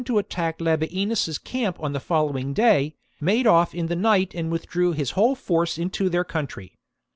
C. 0.01 0.03
to 0.05 0.17
attack 0.17 0.57
Labienus's 0.59 1.37
camp 1.37 1.77
on 1.79 1.93
the 1.93 1.99
following 1.99 2.53
day, 2.55 2.95
made 3.19 3.45
ofif 3.45 3.75
in 3.75 3.85
the 3.85 3.95
night 3.95 4.33
and 4.33 4.51
withdrew 4.51 4.93
his 4.93 5.11
whole 5.11 5.35
force 5.35 5.77
into 5.77 6.09
their 6.09 6.23
country. 6.23 6.79